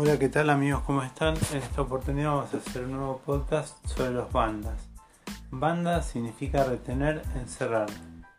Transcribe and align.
Hola, 0.00 0.16
¿qué 0.16 0.28
tal 0.28 0.48
amigos? 0.48 0.84
¿Cómo 0.86 1.02
están? 1.02 1.34
En 1.50 1.58
esta 1.58 1.82
oportunidad 1.82 2.28
vamos 2.28 2.54
a 2.54 2.58
hacer 2.58 2.84
un 2.84 2.92
nuevo 2.92 3.18
podcast 3.26 3.84
sobre 3.84 4.12
los 4.12 4.30
bandas. 4.30 4.76
Banda 5.50 6.02
significa 6.02 6.62
retener, 6.62 7.20
encerrar. 7.34 7.88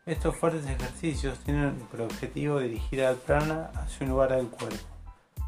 Estos 0.06 0.38
fuertes 0.38 0.66
ejercicios 0.66 1.38
tienen 1.40 1.76
por 1.92 2.00
objetivo 2.00 2.62
dirigir 2.62 3.04
al 3.04 3.18
prana 3.18 3.72
hacia 3.76 4.06
un 4.06 4.14
lugar 4.14 4.38
del 4.38 4.48
cuerpo, 4.48 4.88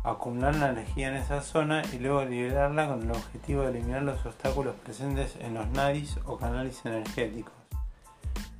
acumular 0.03 0.53
la 0.57 0.71
energía 0.71 1.07
en 1.07 1.15
esa 1.15 1.41
zona 1.41 1.81
y 1.93 1.99
luego 1.99 2.25
liberarla 2.25 2.89
con 2.89 3.03
el 3.03 3.11
objetivo 3.11 3.61
de 3.61 3.69
eliminar 3.69 4.03
los 4.03 4.25
obstáculos 4.25 4.75
presentes 4.83 5.37
en 5.39 5.53
los 5.53 5.69
nadis 5.69 6.17
o 6.25 6.35
canales 6.35 6.85
energéticos. 6.85 7.53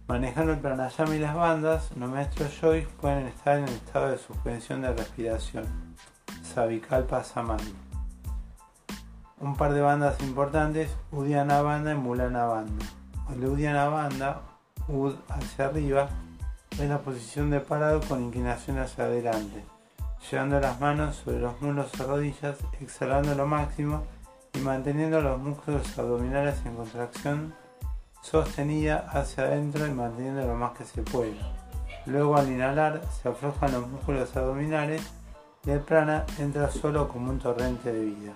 Manejando 0.08 0.54
el 0.54 0.60
pranayama 0.60 1.16
y 1.18 1.20
las 1.20 1.36
bandas, 1.36 1.92
los 1.98 2.10
maestros 2.10 2.62
yogis 2.62 2.88
pueden 3.02 3.28
estar 3.28 3.58
en 3.58 3.68
estado 3.68 4.10
de 4.10 4.18
suspensión 4.18 4.84
de 4.84 4.94
respiración. 4.94 5.92
Savikalpa 6.54 7.24
Samadhi. 7.24 7.74
Un 9.40 9.56
par 9.56 9.74
de 9.74 9.82
bandas 9.82 10.22
importantes, 10.22 10.92
Udiana 11.12 11.62
Banda 11.62 11.94
y 11.94 11.96
Mulana 11.96 12.46
Banda. 12.46 12.86
El 13.34 13.46
Udiana 13.46 13.88
Banda, 13.88 14.42
Ud 14.90 15.16
hacia 15.30 15.68
arriba, 15.68 16.10
es 16.72 16.90
la 16.90 17.00
posición 17.00 17.50
de 17.52 17.62
parado 17.62 18.02
con 18.02 18.22
inclinación 18.22 18.80
hacia 18.80 19.06
adelante, 19.06 19.64
llevando 20.30 20.60
las 20.60 20.80
manos 20.82 21.16
sobre 21.16 21.40
los 21.40 21.62
muslos 21.62 21.90
o 22.02 22.04
rodillas, 22.04 22.58
exhalando 22.82 23.34
lo 23.34 23.48
máximo 23.48 24.04
y 24.54 24.60
manteniendo 24.60 25.22
los 25.22 25.40
músculos 25.40 25.98
abdominales 25.98 26.66
en 26.66 26.76
contracción 26.76 27.54
sostenida 28.22 29.08
hacia 29.10 29.46
adentro 29.46 29.88
y 29.88 29.92
manteniendo 29.92 30.46
lo 30.46 30.56
más 30.56 30.74
que 30.78 30.84
se 30.84 31.02
pueda. 31.02 31.54
Luego 32.06 32.36
al 32.36 32.52
inhalar 32.52 33.02
se 33.22 33.30
aflojan 33.30 33.72
los 33.72 33.88
músculos 33.88 34.36
abdominales 34.36 35.02
y 35.64 35.78
prana 35.78 36.26
entra 36.40 36.72
solo 36.72 37.08
como 37.08 37.30
un 37.30 37.40
torrente 37.40 37.94
de 37.94 38.06
vida. 38.06 38.34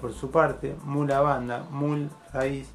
Por 0.00 0.12
su 0.12 0.30
parte, 0.30 0.76
Mula 0.84 1.20
Banda, 1.20 1.64
Mul 1.70 2.10
raíz, 2.32 2.68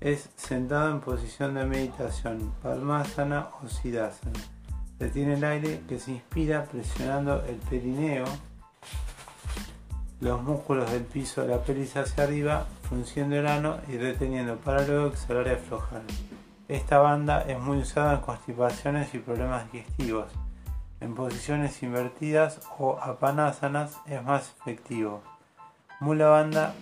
es 0.00 0.28
sentado 0.36 0.90
en 0.90 1.00
posición 1.00 1.54
de 1.54 1.64
meditación, 1.64 2.52
Padmasana 2.62 3.48
o 3.62 3.68
Siddhasana. 3.68 4.38
Retiene 4.98 5.34
el 5.34 5.44
aire 5.44 5.82
que 5.88 5.98
se 5.98 6.12
inspira 6.12 6.64
presionando 6.64 7.42
el 7.46 7.56
perineo, 7.56 8.24
los 10.20 10.42
músculos 10.42 10.90
del 10.90 11.04
piso 11.04 11.40
de 11.42 11.48
la 11.48 11.62
pelvis 11.62 11.96
hacia 11.96 12.24
arriba, 12.24 12.66
frunciendo 12.88 13.36
el 13.36 13.46
ano 13.46 13.78
y 13.88 13.96
reteniendo 13.96 14.56
para 14.56 14.86
luego 14.86 15.06
exhalar 15.06 15.46
y 15.46 15.50
aflojar. 15.50 16.02
Esta 16.68 16.98
banda 16.98 17.42
es 17.42 17.58
muy 17.58 17.78
usada 17.78 18.14
en 18.14 18.20
constipaciones 18.20 19.14
y 19.14 19.18
problemas 19.18 19.70
digestivos. 19.72 20.26
En 21.04 21.14
posiciones 21.14 21.82
invertidas 21.82 22.62
o 22.78 22.98
apanasanas 22.98 24.00
es 24.06 24.24
más 24.24 24.54
efectivo. 24.58 25.20
Mula 26.00 26.28
banda 26.28 26.74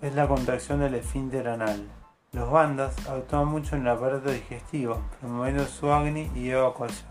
es 0.00 0.14
la 0.14 0.28
contracción 0.28 0.78
del 0.78 0.94
esfínter 0.94 1.48
anal. 1.48 1.88
Los 2.30 2.48
bandas 2.52 2.94
actúan 3.08 3.48
mucho 3.48 3.74
en 3.74 3.82
el 3.82 3.88
aparato 3.88 4.30
digestivo, 4.30 5.02
promoviendo 5.18 5.66
su 5.66 5.90
agni 5.90 6.30
y 6.36 6.50
evacuación. 6.50 7.10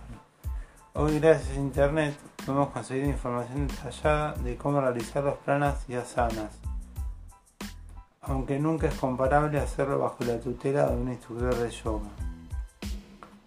Hoy 0.93 1.19
gracias 1.19 1.57
a 1.57 1.59
internet 1.59 2.17
podemos 2.45 2.69
conseguir 2.69 3.07
información 3.07 3.67
detallada 3.67 4.31
de 4.35 4.55
cómo 4.55 4.79
realizar 4.79 5.25
los 5.25 5.35
planas 5.39 5.83
y 5.89 5.95
asanas, 5.95 6.57
aunque 8.21 8.57
nunca 8.57 8.87
es 8.87 8.95
comparable 8.95 9.59
hacerlo 9.59 9.99
bajo 9.99 10.23
la 10.23 10.39
tutela 10.39 10.85
de 10.91 10.95
un 10.95 11.09
instructor 11.09 11.55
de 11.55 11.71
yoga. 11.71 12.26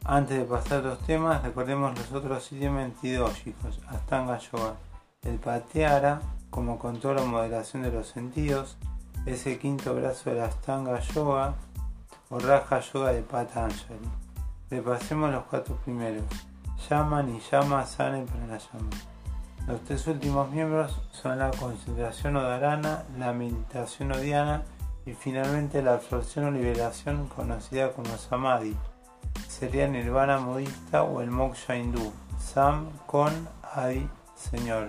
Antes 0.05 0.39
de 0.39 0.45
pasar 0.45 0.79
a 0.79 0.89
los 0.89 0.99
temas, 1.01 1.43
recordemos 1.43 1.97
los 1.97 2.13
otros 2.13 2.51
idiomas 2.53 2.87
antidógicos, 2.87 3.81
Astanga 3.87 4.39
Yoga, 4.39 4.75
el 5.23 5.39
Pateara, 5.39 6.21
como 6.49 6.79
control 6.79 7.19
o 7.19 7.27
moderación 7.27 7.83
de 7.83 7.93
los 7.93 8.09
sentidos, 8.09 8.77
es 9.27 9.47
el 9.47 9.59
quinto 9.59 9.95
brazo 9.95 10.31
de 10.31 10.37
la 10.37 10.47
Astanga 10.47 10.99
Yoga 11.01 11.55
o 12.31 12.39
Raja 12.39 12.81
Yoga 12.81 13.13
de 13.13 13.23
Patanjali. 13.23 14.09
Repasemos 14.71 15.31
los 15.31 15.45
cuatro 15.45 15.77
primeros. 15.77 16.25
Yama, 16.89 17.23
Niyama, 17.23 17.85
Sana 17.85 18.21
y 18.21 18.25
Pranayama. 18.25 18.91
Los 19.67 19.83
tres 19.83 20.07
últimos 20.07 20.51
miembros 20.51 21.01
son 21.13 21.39
la 21.39 21.51
concentración 21.51 22.37
o 22.37 22.43
dharana, 22.43 23.05
la 23.19 23.33
meditación 23.33 24.13
odiana 24.13 24.63
y 25.05 25.13
finalmente 25.13 25.83
la 25.83 25.95
absorción 25.95 26.47
o 26.47 26.51
liberación 26.51 27.29
conocida 27.29 27.93
como 27.93 28.17
Samadhi. 28.17 28.75
Sería 29.61 29.87
Nirvana 29.87 30.39
modista 30.39 31.03
o 31.03 31.21
el 31.21 31.31
Moksha 31.31 31.77
hindú. 31.77 32.15
Sam 32.39 32.89
con 33.07 33.47
Adi, 33.75 34.09
Señor. 34.35 34.89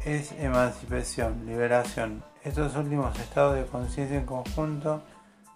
Es 0.00 0.32
emancipación, 0.32 1.44
liberación. 1.44 2.24
Estos 2.42 2.74
últimos 2.74 3.14
estados 3.18 3.56
de 3.56 3.66
conciencia 3.66 4.16
en 4.16 4.24
conjunto, 4.24 5.02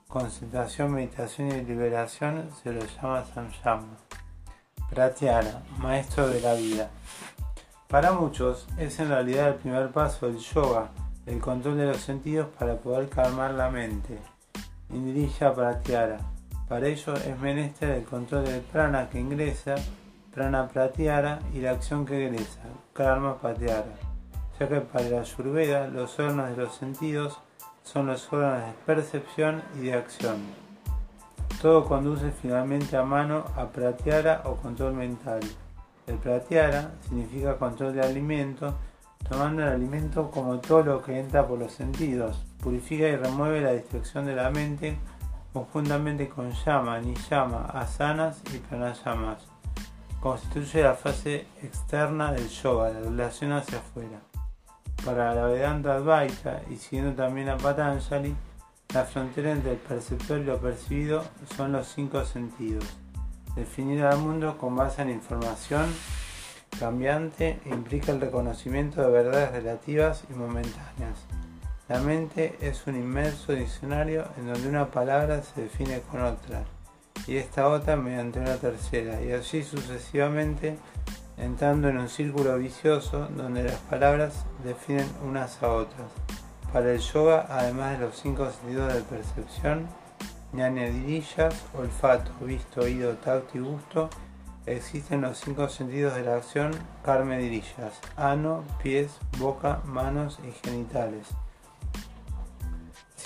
concentración, 0.06 0.92
meditación 0.92 1.48
y 1.48 1.62
liberación, 1.62 2.50
se 2.62 2.72
los 2.74 2.94
llama 2.96 3.24
Samyama. 3.24 3.96
Pratyahara, 4.90 5.62
maestro 5.78 6.28
de 6.28 6.42
la 6.42 6.52
vida. 6.52 6.90
Para 7.88 8.12
muchos 8.12 8.66
es 8.76 9.00
en 9.00 9.08
realidad 9.08 9.48
el 9.48 9.54
primer 9.54 9.90
paso 9.92 10.26
del 10.26 10.36
yoga, 10.40 10.90
el 11.24 11.40
control 11.40 11.78
de 11.78 11.86
los 11.86 12.02
sentidos 12.02 12.48
para 12.58 12.76
poder 12.76 13.08
calmar 13.08 13.52
la 13.52 13.70
mente. 13.70 14.18
Indrija 14.90 15.54
Pratyahara. 15.54 16.18
Para 16.70 16.86
ello 16.86 17.14
es 17.14 17.36
menester 17.41 17.91
el 17.91 18.04
control 18.04 18.44
del 18.44 18.60
prana 18.60 19.10
que 19.10 19.19
ingresa, 19.19 19.75
prana 20.32 20.69
pratyahara, 20.69 21.41
y 21.53 21.58
la 21.58 21.72
acción 21.72 22.06
que 22.06 22.28
egresa, 22.28 22.60
karma 22.92 23.41
pratyahara. 23.41 23.97
Ya 24.56 24.69
que 24.69 24.80
para 24.80 25.09
la 25.09 25.20
Ayurveda 25.22 25.88
los 25.88 26.16
órganos 26.20 26.50
de 26.50 26.62
los 26.62 26.76
sentidos 26.76 27.41
son 27.82 28.06
los 28.06 28.32
órganos 28.32 28.69
de 28.69 28.72
percepción 28.86 29.64
y 29.80 29.86
de 29.86 29.94
acción. 29.94 30.36
Todo 31.60 31.86
conduce 31.86 32.30
finalmente 32.30 32.97
a 32.97 33.03
mano 33.03 33.47
a 33.56 33.66
pratyara 33.66 34.42
o 34.44 34.54
control 34.54 34.94
mental. 34.94 35.41
El 36.06 36.19
pratyara 36.19 36.92
significa 37.00 37.59
control 37.59 37.94
de 37.94 38.03
alimento, 38.03 38.76
tomando 39.28 39.62
el 39.62 39.70
alimento 39.70 40.30
como 40.30 40.60
todo 40.60 40.84
lo 40.84 41.03
que 41.03 41.19
entra 41.19 41.48
por 41.48 41.59
los 41.59 41.72
sentidos. 41.72 42.44
Purifica 42.62 43.09
y 43.09 43.16
remueve 43.16 43.60
la 43.60 43.72
distracción 43.72 44.25
de 44.25 44.36
la 44.36 44.50
mente 44.50 44.97
conjuntamente 45.52 46.28
con 46.28 46.52
yama, 46.52 47.00
niyama, 47.00 47.66
asanas 47.66 48.42
y 48.54 48.58
pranayamas. 48.58 49.46
Constituye 50.20 50.82
la 50.82 50.94
fase 50.94 51.46
externa 51.62 52.32
del 52.32 52.48
yoga, 52.48 52.90
la 52.90 53.00
relación 53.00 53.52
hacia 53.52 53.78
afuera. 53.78 54.20
Para 55.04 55.34
la 55.34 55.46
Vedanta 55.46 55.94
Advaita 55.94 56.62
y 56.70 56.76
siguiendo 56.76 57.14
también 57.14 57.48
a 57.48 57.56
Patanjali, 57.56 58.36
la 58.92 59.04
frontera 59.04 59.52
entre 59.52 59.72
el 59.72 59.78
perceptor 59.78 60.40
y 60.40 60.44
lo 60.44 60.58
percibido 60.58 61.24
son 61.56 61.72
los 61.72 61.88
cinco 61.88 62.24
sentidos. 62.24 62.84
Definir 63.54 64.04
al 64.04 64.18
mundo 64.18 64.58
con 64.58 64.76
base 64.76 65.02
en 65.02 65.10
información 65.10 65.86
cambiante 66.78 67.60
implica 67.66 68.12
el 68.12 68.20
reconocimiento 68.20 69.00
de 69.00 69.10
verdades 69.10 69.52
relativas 69.52 70.24
y 70.30 70.34
momentáneas. 70.34 71.26
La 71.90 71.98
mente 71.98 72.56
es 72.60 72.86
un 72.86 72.94
inmenso 72.94 73.52
diccionario 73.52 74.24
en 74.38 74.46
donde 74.46 74.68
una 74.68 74.92
palabra 74.92 75.42
se 75.42 75.62
define 75.62 76.02
con 76.02 76.22
otra 76.22 76.62
y 77.26 77.34
esta 77.36 77.66
otra 77.66 77.96
mediante 77.96 78.38
una 78.38 78.54
tercera 78.58 79.20
y 79.20 79.32
así 79.32 79.64
sucesivamente 79.64 80.78
entrando 81.36 81.88
en 81.88 81.98
un 81.98 82.08
círculo 82.08 82.56
vicioso 82.58 83.26
donde 83.34 83.64
las 83.64 83.78
palabras 83.90 84.44
definen 84.62 85.08
unas 85.26 85.60
a 85.64 85.72
otras. 85.72 86.06
Para 86.72 86.92
el 86.92 87.00
yoga, 87.00 87.46
además 87.50 87.98
de 87.98 88.06
los 88.06 88.14
cinco 88.14 88.48
sentidos 88.48 88.94
de 88.94 89.00
percepción, 89.00 89.88
dirillas, 90.52 91.56
olfato, 91.76 92.30
visto, 92.42 92.82
oído, 92.82 93.14
tacto 93.14 93.58
y 93.58 93.62
gusto, 93.62 94.09
existen 94.65 95.22
los 95.22 95.38
cinco 95.38 95.68
sentidos 95.68 96.15
de 96.15 96.22
la 96.22 96.36
acción 96.36 96.70
dirillas, 97.04 98.00
ano, 98.16 98.62
pies, 98.80 99.18
boca, 99.41 99.80
manos 99.86 100.38
y 100.48 100.53
genitales. 100.53 101.26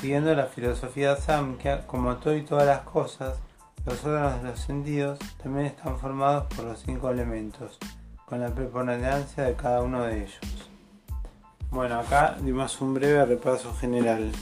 Siguiendo 0.00 0.34
la 0.34 0.46
filosofía 0.46 1.16
Samkhya, 1.16 1.86
como 1.86 2.16
todo 2.16 2.34
y 2.34 2.42
todas 2.42 2.66
las 2.66 2.80
cosas, 2.80 3.38
los 3.86 4.04
órganos 4.04 4.42
de 4.42 4.50
los 4.50 4.60
sentidos 4.60 5.18
también 5.42 5.66
están 5.66 5.98
formados 5.98 6.52
por 6.54 6.64
los 6.64 6.80
cinco 6.80 7.10
elementos, 7.10 7.78
con 8.26 8.40
la 8.40 8.48
preponderancia 8.48 9.44
de 9.44 9.54
cada 9.54 9.82
uno 9.82 10.02
de 10.02 10.24
ellos. 10.24 10.38
Bueno, 11.70 12.00
acá 12.00 12.36
dimos 12.42 12.80
un 12.80 12.92
breve 12.94 13.24
repaso 13.24 13.72
general. 13.74 14.32